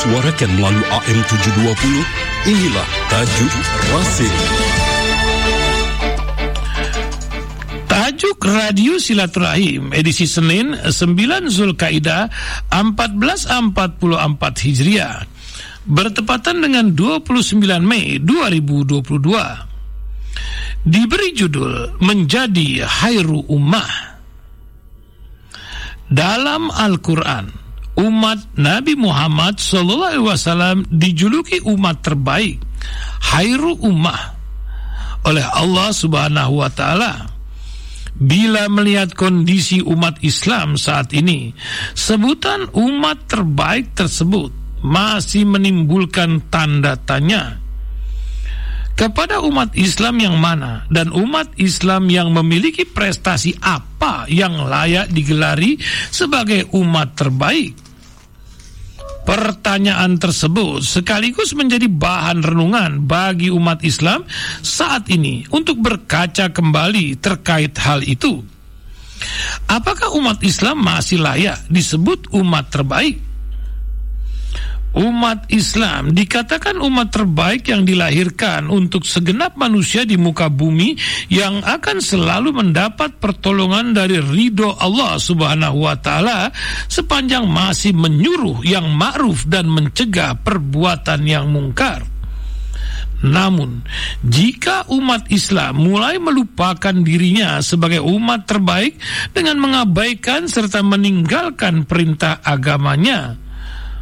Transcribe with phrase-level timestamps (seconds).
[0.00, 3.52] disuarakan melalui AM 720, inilah Tajuk
[3.92, 4.32] Rasim.
[7.84, 12.32] Tajuk Radio Silaturahim edisi Senin 9 Zulkaidah
[12.72, 14.00] 1444
[14.40, 15.28] Hijriah.
[15.84, 19.04] Bertepatan dengan 29 Mei 2022
[20.88, 24.16] diberi judul Menjadi Hairu Ummah.
[26.08, 27.60] Dalam Al-Quran
[28.00, 32.56] umat Nabi Muhammad SAW dijuluki umat terbaik
[33.32, 34.40] Hairu Ummah
[35.28, 37.40] oleh Allah Subhanahu wa taala
[38.20, 41.56] Bila melihat kondisi umat Islam saat ini,
[41.96, 44.52] sebutan umat terbaik tersebut
[44.84, 47.56] masih menimbulkan tanda tanya.
[48.92, 55.80] Kepada umat Islam yang mana dan umat Islam yang memiliki prestasi apa yang layak digelari
[56.12, 57.89] sebagai umat terbaik?
[59.20, 64.26] Pertanyaan tersebut sekaligus menjadi bahan renungan bagi umat Islam
[64.64, 68.42] saat ini untuk berkaca kembali terkait hal itu.
[69.68, 73.29] Apakah umat Islam masih layak disebut umat terbaik?
[74.90, 80.98] Umat Islam dikatakan umat terbaik yang dilahirkan untuk segenap manusia di muka bumi
[81.30, 86.50] yang akan selalu mendapat pertolongan dari ridho Allah Subhanahu wa taala
[86.90, 92.02] sepanjang masih menyuruh yang ma'ruf dan mencegah perbuatan yang mungkar.
[93.20, 93.84] Namun,
[94.24, 98.96] jika umat Islam mulai melupakan dirinya sebagai umat terbaik
[99.36, 103.36] dengan mengabaikan serta meninggalkan perintah agamanya,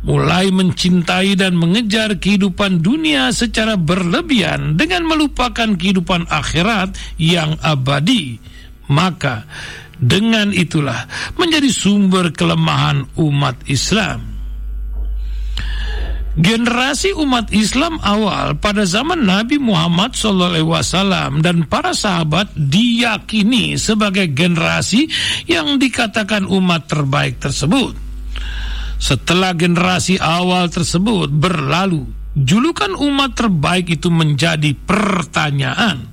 [0.00, 8.40] mulai mencintai dan mengejar kehidupan dunia secara berlebihan dengan melupakan kehidupan akhirat yang abadi,
[8.88, 9.44] maka
[10.00, 11.04] dengan itulah
[11.36, 14.24] menjadi sumber kelemahan umat Islam.
[16.40, 25.10] Generasi umat Islam awal pada zaman Nabi Muhammad SAW dan para sahabat diyakini sebagai generasi
[25.50, 28.09] yang dikatakan umat terbaik tersebut.
[29.00, 32.04] Setelah generasi awal tersebut berlalu,
[32.36, 36.04] julukan umat terbaik itu menjadi pertanyaan.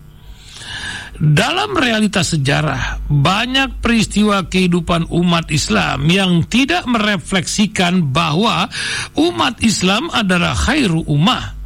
[1.17, 8.69] Dalam realitas sejarah, banyak peristiwa kehidupan umat Islam yang tidak merefleksikan bahwa
[9.17, 11.57] umat Islam adalah khairu ummah.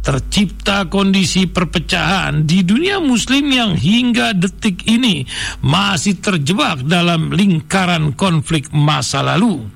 [0.00, 5.28] Tercipta kondisi perpecahan di dunia muslim yang hingga detik ini
[5.60, 9.75] masih terjebak dalam lingkaran konflik masa lalu.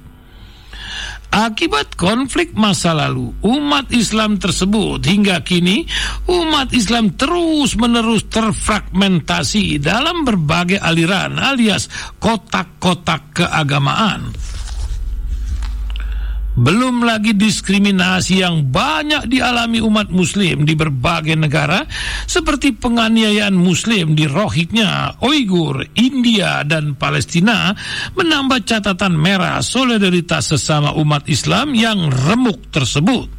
[1.31, 5.87] Akibat konflik masa lalu, umat Islam tersebut hingga kini
[6.27, 11.87] umat Islam terus-menerus terfragmentasi dalam berbagai aliran alias
[12.19, 14.35] kotak-kotak keagamaan.
[16.61, 21.89] Belum lagi diskriminasi yang banyak dialami umat muslim di berbagai negara
[22.29, 27.73] seperti penganiayaan muslim di Rohingya, Uighur, India dan Palestina
[28.13, 33.33] menambah catatan merah solidaritas sesama umat Islam yang remuk tersebut.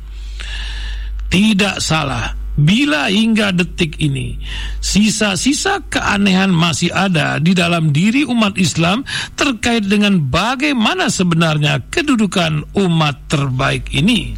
[1.29, 4.35] Tidak salah Bila hingga detik ini
[4.84, 9.07] sisa-sisa keanehan masih ada di dalam diri umat Islam
[9.39, 14.35] terkait dengan bagaimana sebenarnya kedudukan umat terbaik ini.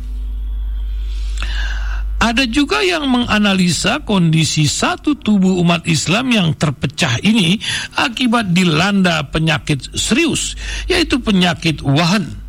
[2.24, 7.59] Ada juga yang menganalisa kondisi satu tubuh umat Islam yang terpecah ini
[8.00, 10.56] akibat dilanda penyakit serius,
[10.88, 12.43] yaitu penyakit wahan.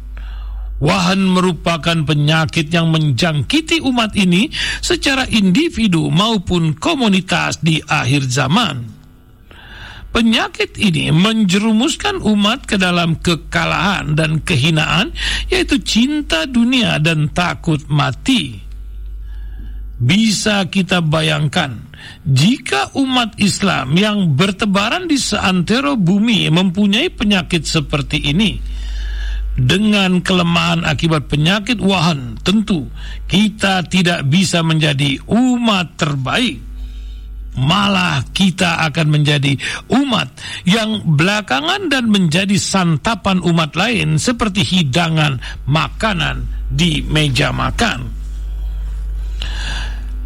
[0.85, 4.53] Wahan merupakan penyakit yang menjangkiti umat ini
[4.85, 8.85] secara individu maupun komunitas di akhir zaman.
[10.13, 15.11] Penyakit ini menjerumuskan umat ke dalam kekalahan dan kehinaan,
[15.49, 18.61] yaitu cinta dunia dan takut mati.
[19.99, 21.81] Bisa kita bayangkan
[22.29, 28.61] jika umat Islam yang bertebaran di seantero bumi mempunyai penyakit seperti ini
[29.55, 32.91] dengan kelemahan akibat penyakit wahan, tentu
[33.31, 36.59] kita tidak bisa menjadi umat terbaik.
[37.55, 39.55] Malah kita akan menjadi
[39.87, 40.27] umat
[40.67, 48.11] yang belakangan dan menjadi santapan umat lain seperti hidangan makanan di meja makan.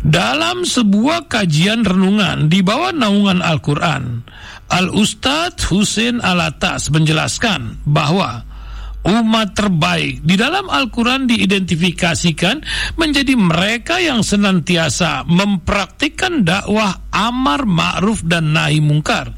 [0.08, 4.24] Dalam sebuah kajian renungan di bawah naungan Al-Quran,
[4.72, 8.47] Al-Ustadz Husin Alatas menjelaskan bahwa
[9.08, 10.20] umat terbaik.
[10.20, 12.60] Di dalam Al-Quran diidentifikasikan
[13.00, 19.32] menjadi mereka yang senantiasa mempraktikkan dakwah amar ma'ruf dan nahi mungkar.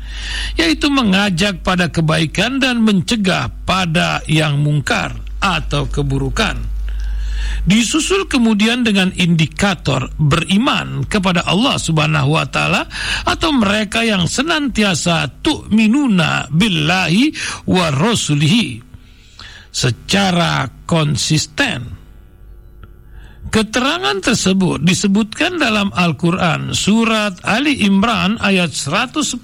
[0.58, 6.58] Yaitu mengajak pada kebaikan dan mencegah pada yang mungkar atau keburukan.
[7.60, 12.88] Disusul kemudian dengan indikator beriman kepada Allah Subhanahu wa taala
[13.28, 17.32] atau mereka yang senantiasa tu'minuna billahi
[17.68, 18.89] wa rasulihi
[19.70, 21.98] secara konsisten.
[23.50, 29.42] Keterangan tersebut disebutkan dalam Al-Quran surat Ali Imran ayat 110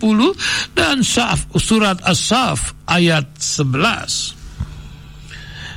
[0.78, 1.02] dan
[1.58, 4.37] surat As-Saf ayat 11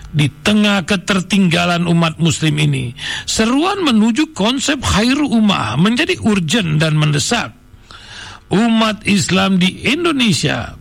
[0.09, 2.97] di tengah ketertinggalan umat muslim ini,
[3.29, 7.53] seruan menuju konsep khairu ummah menjadi urgent dan mendesak.
[8.49, 10.73] Umat Islam di Indonesia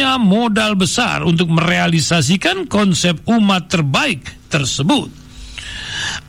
[0.00, 5.12] punya modal besar untuk merealisasikan konsep umat terbaik tersebut.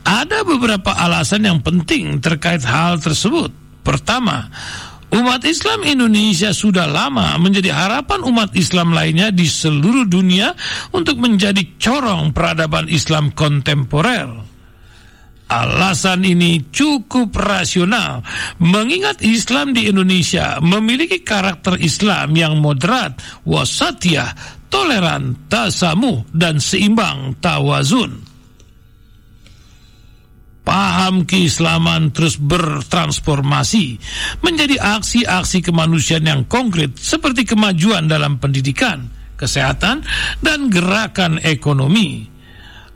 [0.04, 3.48] Ada beberapa alasan yang penting terkait hal tersebut.
[3.80, 4.52] Pertama,
[5.12, 10.52] Umat Islam Indonesia sudah lama menjadi harapan umat Islam lainnya di seluruh dunia
[10.92, 14.51] untuk menjadi corong peradaban Islam kontemporer.
[15.52, 18.24] Alasan ini cukup rasional
[18.56, 24.32] mengingat Islam di Indonesia memiliki karakter Islam yang moderat, wasatiyah,
[24.72, 28.32] toleran, tasamuh, dan seimbang tawazun
[30.62, 33.98] paham keislaman terus bertransformasi
[34.40, 40.06] menjadi aksi-aksi kemanusiaan yang konkret seperti kemajuan dalam pendidikan, kesehatan,
[40.40, 42.31] dan gerakan ekonomi.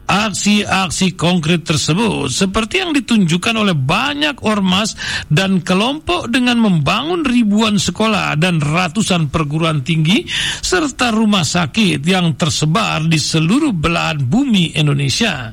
[0.07, 4.95] Aksi-aksi konkret tersebut seperti yang ditunjukkan oleh banyak ormas
[5.27, 10.23] dan kelompok dengan membangun ribuan sekolah dan ratusan perguruan tinggi
[10.63, 15.51] serta rumah sakit yang tersebar di seluruh belahan bumi Indonesia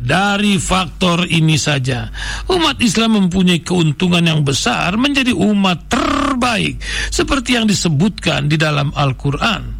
[0.00, 2.08] dari faktor ini saja,
[2.48, 6.80] umat Islam mempunyai keuntungan yang besar menjadi umat terbaik,
[7.12, 9.76] seperti yang disebutkan di dalam Al-Quran.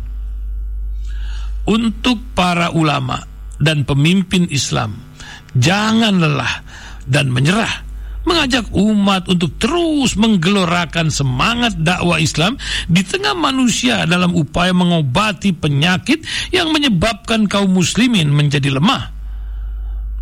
[1.71, 3.30] Untuk para ulama
[3.61, 4.97] dan pemimpin Islam,
[5.55, 6.65] jangan lelah
[7.07, 7.91] dan menyerah
[8.21, 16.21] mengajak umat untuk terus menggelorakan semangat dakwah Islam di tengah manusia dalam upaya mengobati penyakit
[16.53, 19.09] yang menyebabkan kaum muslimin menjadi lemah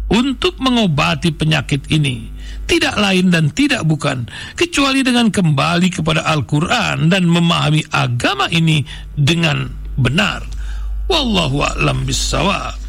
[0.09, 2.39] untuk mengobati penyakit ini
[2.69, 8.85] tidak lain dan tidak bukan kecuali dengan kembali kepada Al-Quran dan memahami agama ini
[9.17, 9.65] dengan
[9.97, 10.45] benar.
[11.09, 12.88] Wallahu a'lam bissawab.